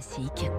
Classique. 0.00 0.50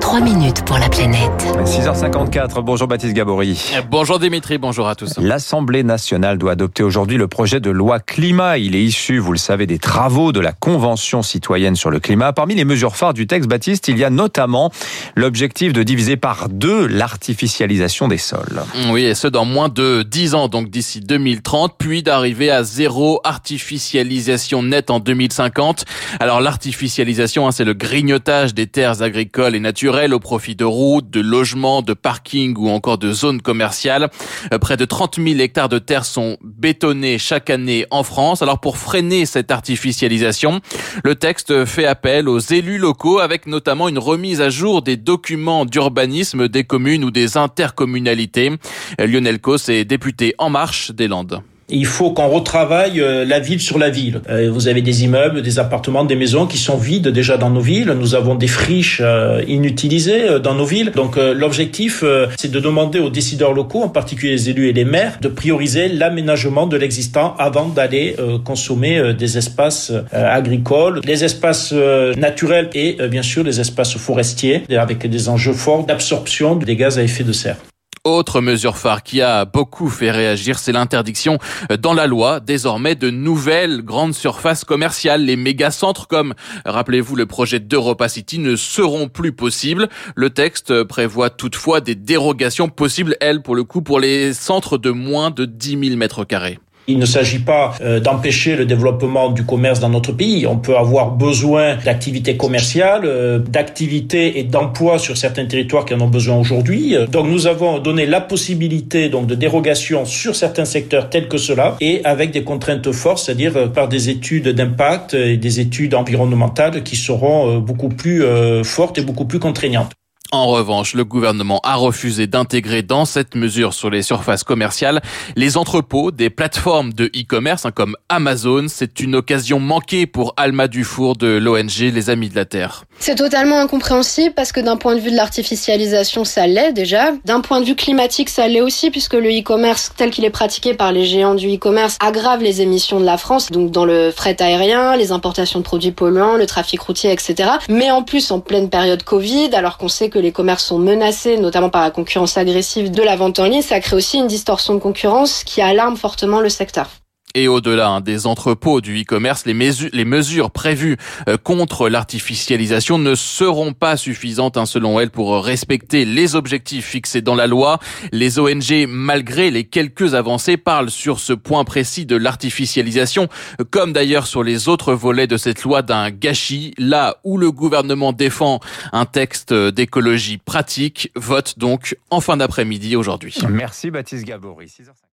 3 0.00 0.20
minutes 0.20 0.64
pour 0.64 0.78
la 0.78 0.88
planète. 0.88 1.44
6h54, 1.64 2.62
bonjour 2.62 2.88
Baptiste 2.88 3.12
Gabory. 3.12 3.74
Bonjour 3.90 4.18
Dimitri, 4.18 4.56
bonjour 4.56 4.88
à 4.88 4.94
tous. 4.94 5.18
L'Assemblée 5.18 5.82
nationale 5.82 6.38
doit 6.38 6.52
adopter 6.52 6.82
aujourd'hui 6.82 7.18
le 7.18 7.28
projet 7.28 7.60
de 7.60 7.68
loi 7.68 8.00
climat. 8.00 8.56
Il 8.56 8.74
est 8.74 8.82
issu, 8.82 9.18
vous 9.18 9.32
le 9.32 9.38
savez, 9.38 9.66
des 9.66 9.78
travaux 9.78 10.32
de 10.32 10.40
la 10.40 10.52
Convention 10.52 11.22
citoyenne 11.22 11.76
sur 11.76 11.90
le 11.90 12.00
climat. 12.00 12.32
Parmi 12.32 12.54
les 12.54 12.64
mesures 12.64 12.96
phares 12.96 13.12
du 13.12 13.26
texte, 13.26 13.50
Baptiste, 13.50 13.88
il 13.88 13.98
y 13.98 14.04
a 14.04 14.08
notamment 14.08 14.70
l'objectif 15.14 15.74
de 15.74 15.82
diviser 15.82 16.16
par 16.16 16.48
deux 16.48 16.86
l'artificialisation 16.86 18.08
des 18.08 18.18
sols. 18.18 18.62
Oui, 18.90 19.04
et 19.04 19.14
ce 19.14 19.28
dans 19.28 19.44
moins 19.44 19.68
de 19.68 20.02
10 20.02 20.34
ans, 20.34 20.48
donc 20.48 20.70
d'ici 20.70 21.00
2030, 21.00 21.74
puis 21.76 22.02
d'arriver 22.02 22.50
à 22.50 22.62
zéro 22.62 23.20
artificialisation 23.24 24.62
nette 24.62 24.90
en 24.90 25.00
2050. 25.00 25.84
Alors 26.20 26.40
l'artificialisation, 26.40 27.46
hein, 27.46 27.52
c'est 27.52 27.64
le 27.64 27.74
grignotage 27.74 28.54
des 28.54 28.66
terres 28.66 29.02
agricoles 29.02 29.54
et 29.54 29.57
naturelles 29.60 30.14
au 30.14 30.20
profit 30.20 30.54
de 30.56 30.64
routes, 30.64 31.10
de 31.10 31.20
logements, 31.20 31.82
de 31.82 31.94
parkings 31.94 32.56
ou 32.58 32.68
encore 32.68 32.98
de 32.98 33.12
zones 33.12 33.42
commerciales. 33.42 34.08
Euh, 34.52 34.58
Près 34.58 34.76
de 34.76 34.84
30 34.84 35.16
000 35.16 35.40
hectares 35.40 35.68
de 35.68 35.78
terres 35.78 36.04
sont 36.04 36.36
bétonnés 36.42 37.18
chaque 37.18 37.50
année 37.50 37.86
en 37.90 38.02
France. 38.02 38.42
Alors 38.42 38.60
pour 38.60 38.76
freiner 38.76 39.26
cette 39.26 39.50
artificialisation, 39.50 40.60
le 41.04 41.14
texte 41.14 41.64
fait 41.64 41.86
appel 41.86 42.28
aux 42.28 42.38
élus 42.38 42.78
locaux 42.78 43.18
avec 43.18 43.46
notamment 43.46 43.88
une 43.88 43.98
remise 43.98 44.40
à 44.40 44.50
jour 44.50 44.82
des 44.82 44.96
documents 44.96 45.64
d'urbanisme 45.64 46.48
des 46.48 46.64
communes 46.64 47.04
ou 47.04 47.10
des 47.10 47.36
intercommunalités. 47.36 48.52
Euh, 49.00 49.06
Lionel 49.06 49.40
Cos 49.40 49.68
est 49.68 49.84
député 49.84 50.34
En 50.38 50.50
Marche 50.50 50.90
des 50.90 51.08
Landes. 51.08 51.42
Il 51.70 51.84
faut 51.84 52.12
qu'on 52.12 52.28
retravaille 52.28 52.98
euh, 53.00 53.26
la 53.26 53.40
ville 53.40 53.60
sur 53.60 53.78
la 53.78 53.90
ville. 53.90 54.22
Euh, 54.30 54.50
Vous 54.50 54.68
avez 54.68 54.80
des 54.80 55.04
immeubles, 55.04 55.42
des 55.42 55.58
appartements, 55.58 56.04
des 56.04 56.16
maisons 56.16 56.46
qui 56.46 56.56
sont 56.56 56.78
vides 56.78 57.08
déjà 57.08 57.36
dans 57.36 57.50
nos 57.50 57.60
villes. 57.60 57.94
Nous 57.98 58.14
avons 58.14 58.36
des 58.36 58.46
friches 58.46 59.02
euh, 59.04 59.42
inutilisées 59.46 60.40
dans 60.42 60.54
nos 60.54 60.64
villes. 60.64 60.92
Donc 60.94 61.16
l'objectif, 61.16 62.02
c'est 62.36 62.50
de 62.50 62.60
demander 62.60 62.98
aux 62.98 63.10
décideurs 63.10 63.52
locaux, 63.52 63.82
en 63.82 63.88
particulier 63.88 64.32
les 64.32 64.50
élus 64.50 64.68
et 64.68 64.72
les 64.72 64.84
maires, 64.84 65.18
de 65.20 65.28
prioriser 65.28 65.88
l'aménagement 65.88 66.66
de 66.66 66.76
l'existant 66.76 67.34
avant 67.38 67.66
d'aller 67.66 68.16
consommer 68.44 69.14
des 69.14 69.38
espaces 69.38 69.92
agricoles, 70.12 71.00
les 71.04 71.24
espaces 71.24 71.72
naturels 72.16 72.70
et 72.74 72.96
bien 73.08 73.22
sûr 73.22 73.44
les 73.44 73.60
espaces 73.60 73.96
forestiers, 73.96 74.62
avec 74.70 75.06
des 75.06 75.28
enjeux 75.28 75.52
forts 75.52 75.84
d'absorption 75.84 76.56
des 76.56 76.76
gaz 76.76 76.98
à 76.98 77.02
effet 77.02 77.24
de 77.24 77.32
serre. 77.32 77.56
Autre 78.04 78.40
mesure 78.40 78.76
phare 78.76 79.02
qui 79.02 79.20
a 79.22 79.44
beaucoup 79.44 79.88
fait 79.88 80.10
réagir, 80.10 80.58
c'est 80.58 80.72
l'interdiction 80.72 81.38
euh, 81.70 81.76
dans 81.76 81.94
la 81.94 82.06
loi 82.06 82.40
désormais 82.40 82.94
de 82.94 83.10
nouvelles 83.10 83.82
grandes 83.82 84.14
surfaces 84.14 84.64
commerciales. 84.64 85.24
Les 85.24 85.36
méga-centres 85.36 86.06
comme, 86.06 86.34
rappelez-vous, 86.64 87.16
le 87.16 87.26
projet 87.26 87.60
d'Europa 87.60 88.08
City 88.08 88.38
ne 88.38 88.56
seront 88.56 89.08
plus 89.08 89.32
possibles. 89.32 89.88
Le 90.14 90.30
texte 90.30 90.84
prévoit 90.84 91.30
toutefois 91.30 91.80
des 91.80 91.94
dérogations 91.94 92.68
possibles, 92.68 93.16
elles, 93.20 93.42
pour 93.42 93.56
le 93.56 93.64
coup, 93.64 93.82
pour 93.82 94.00
les 94.00 94.32
centres 94.32 94.78
de 94.78 94.90
moins 94.90 95.30
de 95.30 95.44
10 95.44 95.88
000 95.88 95.96
mètres 95.96 96.24
carrés. 96.24 96.58
Il 96.90 96.98
ne 96.98 97.04
s'agit 97.04 97.40
pas 97.40 97.74
euh, 97.82 98.00
d'empêcher 98.00 98.56
le 98.56 98.64
développement 98.64 99.28
du 99.28 99.44
commerce 99.44 99.78
dans 99.78 99.90
notre 99.90 100.12
pays. 100.12 100.46
On 100.46 100.56
peut 100.56 100.74
avoir 100.74 101.10
besoin 101.10 101.76
d'activités 101.76 102.38
commerciales, 102.38 103.02
euh, 103.04 103.38
d'activités 103.38 104.38
et 104.38 104.42
d'emplois 104.42 104.98
sur 104.98 105.18
certains 105.18 105.44
territoires 105.44 105.84
qui 105.84 105.92
en 105.92 106.00
ont 106.00 106.08
besoin 106.08 106.36
aujourd'hui. 106.36 106.96
Euh, 106.96 107.06
Donc 107.06 107.28
nous 107.28 107.46
avons 107.46 107.78
donné 107.78 108.06
la 108.06 108.22
possibilité 108.22 109.10
donc 109.10 109.26
de 109.26 109.34
dérogation 109.34 110.06
sur 110.06 110.34
certains 110.34 110.64
secteurs 110.64 111.10
tels 111.10 111.28
que 111.28 111.36
cela 111.36 111.76
et 111.82 112.00
avec 112.04 112.30
des 112.30 112.42
contraintes 112.42 112.90
fortes, 112.92 113.18
c'est-à-dire 113.18 113.70
par 113.70 113.88
des 113.88 114.08
études 114.08 114.48
d'impact 114.48 115.12
et 115.12 115.36
des 115.36 115.60
études 115.60 115.94
environnementales 115.94 116.82
qui 116.82 116.96
seront 116.96 117.58
beaucoup 117.58 117.90
plus 117.90 118.24
fortes 118.64 118.96
et 118.96 119.02
beaucoup 119.02 119.26
plus 119.26 119.38
contraignantes. 119.38 119.92
En 120.30 120.48
revanche, 120.48 120.92
le 120.92 121.06
gouvernement 121.06 121.58
a 121.64 121.76
refusé 121.76 122.26
d'intégrer 122.26 122.82
dans 122.82 123.06
cette 123.06 123.34
mesure 123.34 123.72
sur 123.72 123.88
les 123.88 124.02
surfaces 124.02 124.44
commerciales 124.44 125.00
les 125.36 125.56
entrepôts 125.56 126.10
des 126.10 126.28
plateformes 126.28 126.92
de 126.92 127.06
e-commerce 127.06 127.64
hein, 127.64 127.70
comme 127.70 127.96
Amazon. 128.10 128.66
C'est 128.68 129.00
une 129.00 129.14
occasion 129.14 129.58
manquée 129.58 130.06
pour 130.06 130.34
Alma 130.36 130.68
Dufour 130.68 131.16
de 131.16 131.28
l'ONG 131.28 131.78
Les 131.80 132.10
Amis 132.10 132.28
de 132.28 132.36
la 132.36 132.44
Terre. 132.44 132.84
C'est 132.98 133.14
totalement 133.14 133.58
incompréhensible 133.58 134.34
parce 134.34 134.52
que 134.52 134.60
d'un 134.60 134.76
point 134.76 134.96
de 134.96 135.00
vue 135.00 135.10
de 135.10 135.16
l'artificialisation, 135.16 136.26
ça 136.26 136.46
l'est 136.46 136.74
déjà. 136.74 137.12
D'un 137.24 137.40
point 137.40 137.60
de 137.60 137.64
vue 137.64 137.76
climatique, 137.76 138.28
ça 138.28 138.48
l'est 138.48 138.60
aussi 138.60 138.90
puisque 138.90 139.14
le 139.14 139.30
e-commerce 139.30 139.92
tel 139.96 140.10
qu'il 140.10 140.26
est 140.26 140.30
pratiqué 140.30 140.74
par 140.74 140.92
les 140.92 141.06
géants 141.06 141.36
du 141.36 141.54
e-commerce 141.54 141.96
aggrave 142.00 142.42
les 142.42 142.60
émissions 142.60 143.00
de 143.00 143.06
la 143.06 143.16
France, 143.16 143.50
donc 143.50 143.70
dans 143.70 143.86
le 143.86 144.10
fret 144.10 144.36
aérien, 144.42 144.94
les 144.94 145.10
importations 145.10 145.60
de 145.60 145.64
produits 145.64 145.92
polluants, 145.92 146.36
le 146.36 146.44
trafic 146.44 146.82
routier, 146.82 147.12
etc. 147.12 147.50
Mais 147.70 147.90
en 147.90 148.02
plus, 148.02 148.30
en 148.30 148.40
pleine 148.40 148.68
période 148.68 149.02
Covid, 149.04 149.54
alors 149.54 149.78
qu'on 149.78 149.88
sait 149.88 150.10
que 150.18 150.22
les 150.22 150.32
commerces 150.32 150.64
sont 150.64 150.80
menacés, 150.80 151.36
notamment 151.36 151.70
par 151.70 151.82
la 151.82 151.92
concurrence 151.92 152.36
agressive 152.36 152.90
de 152.90 153.02
la 153.04 153.14
vente 153.14 153.38
en 153.38 153.44
ligne, 153.44 153.62
ça 153.62 153.78
crée 153.78 153.94
aussi 153.94 154.18
une 154.18 154.26
distorsion 154.26 154.74
de 154.74 154.80
concurrence 154.80 155.44
qui 155.44 155.60
alarme 155.60 155.96
fortement 155.96 156.40
le 156.40 156.48
secteur. 156.48 156.90
Et 157.34 157.46
au-delà 157.46 157.88
hein, 157.88 158.00
des 158.00 158.26
entrepôts 158.26 158.80
du 158.80 159.00
e-commerce, 159.02 159.44
les, 159.46 159.54
mesu- 159.54 159.90
les 159.92 160.04
mesures 160.04 160.50
prévues 160.50 160.96
euh, 161.28 161.36
contre 161.36 161.88
l'artificialisation 161.88 162.98
ne 162.98 163.14
seront 163.14 163.72
pas 163.74 163.96
suffisantes, 163.96 164.56
hein, 164.56 164.66
selon 164.66 164.98
elle, 164.98 165.10
pour 165.10 165.44
respecter 165.44 166.04
les 166.04 166.34
objectifs 166.34 166.86
fixés 166.86 167.20
dans 167.22 167.34
la 167.34 167.46
loi. 167.46 167.78
Les 168.12 168.38
ONG, 168.38 168.86
malgré 168.88 169.50
les 169.50 169.64
quelques 169.64 170.14
avancées, 170.14 170.56
parlent 170.56 170.90
sur 170.90 171.20
ce 171.20 171.32
point 171.32 171.64
précis 171.64 172.06
de 172.06 172.16
l'artificialisation, 172.16 173.28
comme 173.70 173.92
d'ailleurs 173.92 174.26
sur 174.26 174.42
les 174.42 174.68
autres 174.68 174.94
volets 174.94 175.26
de 175.26 175.36
cette 175.36 175.62
loi 175.62 175.82
d'un 175.82 176.10
gâchis. 176.10 176.74
Là 176.78 177.18
où 177.24 177.36
le 177.38 177.52
gouvernement 177.52 178.12
défend 178.12 178.60
un 178.92 179.04
texte 179.04 179.52
d'écologie 179.52 180.38
pratique, 180.38 181.10
vote 181.14 181.58
donc 181.58 181.96
en 182.10 182.20
fin 182.20 182.36
d'après-midi 182.36 182.96
aujourd'hui. 182.96 183.34
Merci 183.48 183.90
Baptiste 183.90 184.24
Gabory. 184.24 184.66
6h50. 184.66 185.04